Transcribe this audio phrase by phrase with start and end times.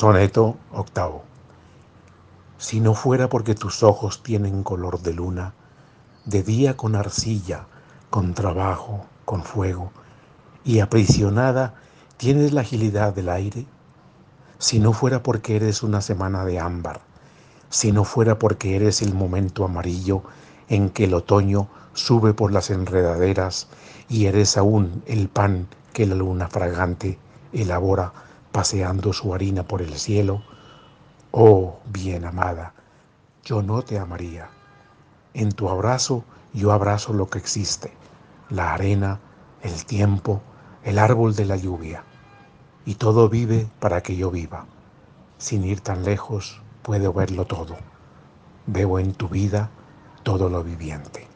[0.00, 1.24] Soneto octavo.
[2.56, 5.52] Si no fuera porque tus ojos tienen color de luna,
[6.24, 7.66] de día con arcilla,
[8.08, 9.92] con trabajo, con fuego,
[10.64, 11.74] y aprisionada
[12.16, 13.66] tienes la agilidad del aire,
[14.58, 17.02] si no fuera porque eres una semana de ámbar,
[17.68, 20.22] si no fuera porque eres el momento amarillo
[20.70, 23.68] en que el otoño sube por las enredaderas
[24.08, 27.18] y eres aún el pan que la luna fragante
[27.52, 28.14] elabora
[28.52, 30.42] paseando su harina por el cielo,
[31.30, 32.74] oh bien amada,
[33.44, 34.50] yo no te amaría.
[35.34, 37.92] En tu abrazo yo abrazo lo que existe,
[38.48, 39.20] la arena,
[39.62, 40.42] el tiempo,
[40.82, 42.04] el árbol de la lluvia,
[42.84, 44.66] y todo vive para que yo viva.
[45.38, 47.76] Sin ir tan lejos puedo verlo todo.
[48.66, 49.70] Veo en tu vida
[50.22, 51.29] todo lo viviente.